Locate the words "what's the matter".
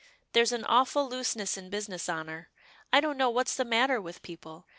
3.29-4.01